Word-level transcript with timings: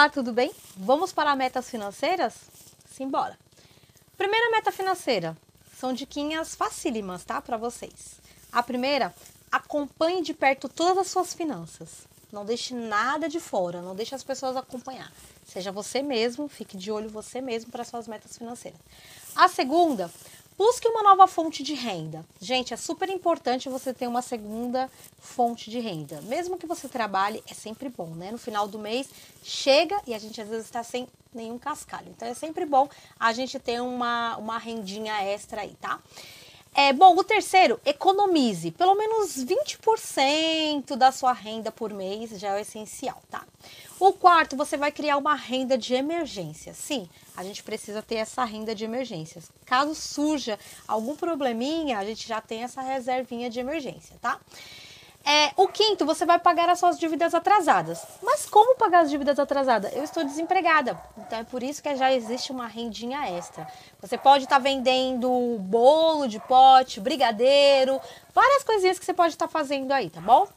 Olá, 0.00 0.08
tudo 0.08 0.32
bem? 0.32 0.50
Vamos 0.78 1.12
para 1.12 1.36
metas 1.36 1.68
financeiras? 1.68 2.32
Simbora! 2.90 3.38
Primeira 4.16 4.50
meta 4.50 4.72
financeira 4.72 5.36
são 5.78 5.92
diquinhas 5.92 6.54
facílimas, 6.54 7.22
tá? 7.22 7.38
Para 7.42 7.58
vocês. 7.58 8.18
A 8.50 8.62
primeira, 8.62 9.14
acompanhe 9.52 10.22
de 10.22 10.32
perto 10.32 10.70
todas 10.70 10.96
as 10.96 11.08
suas 11.08 11.34
finanças. 11.34 12.06
Não 12.32 12.46
deixe 12.46 12.72
nada 12.72 13.28
de 13.28 13.38
fora, 13.38 13.82
não 13.82 13.94
deixe 13.94 14.14
as 14.14 14.24
pessoas 14.24 14.56
acompanhar. 14.56 15.12
Seja 15.44 15.70
você 15.70 16.00
mesmo, 16.00 16.48
fique 16.48 16.78
de 16.78 16.90
olho 16.90 17.10
você 17.10 17.42
mesmo 17.42 17.70
para 17.70 17.84
suas 17.84 18.08
metas 18.08 18.38
financeiras. 18.38 18.80
A 19.36 19.48
segunda, 19.48 20.10
Busque 20.60 20.86
uma 20.86 21.02
nova 21.02 21.26
fonte 21.26 21.62
de 21.62 21.72
renda. 21.72 22.22
Gente, 22.38 22.74
é 22.74 22.76
super 22.76 23.08
importante 23.08 23.70
você 23.70 23.94
ter 23.94 24.06
uma 24.06 24.20
segunda 24.20 24.90
fonte 25.18 25.70
de 25.70 25.80
renda. 25.80 26.20
Mesmo 26.20 26.58
que 26.58 26.66
você 26.66 26.86
trabalhe, 26.86 27.42
é 27.50 27.54
sempre 27.54 27.88
bom, 27.88 28.08
né? 28.08 28.30
No 28.30 28.36
final 28.36 28.68
do 28.68 28.78
mês, 28.78 29.08
chega 29.42 29.98
e 30.06 30.12
a 30.12 30.18
gente 30.18 30.38
às 30.38 30.46
vezes 30.46 30.66
está 30.66 30.82
sem 30.82 31.08
nenhum 31.32 31.58
cascalho. 31.58 32.10
Então 32.10 32.28
é 32.28 32.34
sempre 32.34 32.66
bom 32.66 32.90
a 33.18 33.32
gente 33.32 33.58
ter 33.58 33.80
uma, 33.80 34.36
uma 34.36 34.58
rendinha 34.58 35.22
extra 35.22 35.62
aí, 35.62 35.74
tá? 35.80 35.98
É, 36.74 36.92
bom, 36.92 37.16
o 37.16 37.24
terceiro, 37.24 37.80
economize. 37.86 38.70
Pelo 38.70 38.94
menos 38.94 39.42
20% 39.42 40.94
da 40.94 41.10
sua 41.10 41.32
renda 41.32 41.72
por 41.72 41.90
mês 41.90 42.38
já 42.38 42.58
é 42.58 42.60
essencial, 42.60 43.22
tá? 43.30 43.46
O 43.98 44.12
quarto, 44.12 44.56
você 44.56 44.76
vai 44.76 44.90
criar 44.90 45.18
uma 45.18 45.34
renda 45.34 45.76
de 45.76 45.94
emergência. 45.94 46.72
Sim, 46.72 47.08
a 47.36 47.44
gente 47.44 47.62
precisa 47.62 48.00
ter 48.00 48.16
essa 48.16 48.44
renda 48.44 48.74
de 48.74 48.84
emergências. 48.84 49.50
Caso 49.66 49.94
surja 49.94 50.58
algum 50.88 51.14
probleminha, 51.14 51.98
a 51.98 52.04
gente 52.04 52.26
já 52.26 52.40
tem 52.40 52.62
essa 52.62 52.80
reservinha 52.80 53.50
de 53.50 53.60
emergência, 53.60 54.16
tá? 54.20 54.40
É, 55.24 55.52
o 55.56 55.68
quinto, 55.68 56.06
você 56.06 56.24
vai 56.24 56.38
pagar 56.38 56.68
as 56.70 56.78
suas 56.78 56.98
dívidas 56.98 57.34
atrasadas. 57.34 58.02
Mas 58.22 58.46
como 58.46 58.74
pagar 58.76 59.00
as 59.00 59.10
dívidas 59.10 59.38
atrasadas? 59.38 59.94
Eu 59.94 60.02
estou 60.02 60.24
desempregada. 60.24 60.98
Então 61.18 61.40
é 61.40 61.44
por 61.44 61.62
isso 61.62 61.82
que 61.82 61.94
já 61.94 62.10
existe 62.12 62.50
uma 62.50 62.66
rendinha 62.66 63.28
extra. 63.30 63.66
Você 64.00 64.16
pode 64.16 64.44
estar 64.44 64.56
tá 64.56 64.62
vendendo 64.62 65.58
bolo 65.60 66.26
de 66.26 66.40
pote, 66.40 67.00
brigadeiro, 67.00 68.00
várias 68.34 68.64
coisinhas 68.64 68.98
que 68.98 69.04
você 69.04 69.12
pode 69.12 69.34
estar 69.34 69.46
tá 69.46 69.52
fazendo 69.52 69.92
aí, 69.92 70.08
tá 70.08 70.20
bom? 70.22 70.48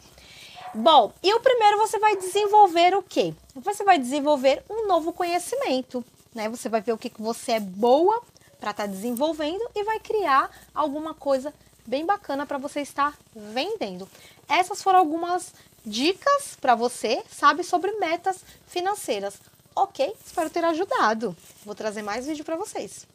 Bom, 0.75 1.13
e 1.21 1.31
o 1.35 1.39
primeiro 1.39 1.77
você 1.77 1.99
vai 1.99 2.17
desenvolver 2.17 2.95
o 2.95 3.03
quê? 3.03 3.31
Você 3.55 3.83
vai 3.83 3.99
desenvolver 3.99 4.63
um 4.67 4.87
novo 4.87 5.13
conhecimento, 5.13 6.03
né? 6.33 6.49
Você 6.49 6.67
vai 6.67 6.81
ver 6.81 6.93
o 6.93 6.97
que, 6.97 7.11
que 7.11 7.21
você 7.21 7.53
é 7.53 7.59
boa 7.59 8.19
para 8.59 8.71
estar 8.71 8.83
tá 8.83 8.87
desenvolvendo 8.87 9.63
e 9.75 9.83
vai 9.83 9.99
criar 9.99 10.49
alguma 10.73 11.13
coisa 11.13 11.53
bem 11.85 12.07
bacana 12.07 12.47
para 12.47 12.57
você 12.57 12.81
estar 12.81 13.15
vendendo. 13.35 14.09
Essas 14.49 14.81
foram 14.81 14.97
algumas 14.97 15.53
dicas 15.85 16.57
para 16.59 16.73
você, 16.73 17.21
sabe, 17.29 17.63
sobre 17.63 17.91
metas 17.99 18.43
financeiras. 18.65 19.35
Ok? 19.75 20.15
Espero 20.25 20.49
ter 20.49 20.65
ajudado. 20.65 21.37
Vou 21.63 21.75
trazer 21.75 22.01
mais 22.01 22.25
vídeo 22.25 22.43
para 22.43 22.55
vocês. 22.55 23.05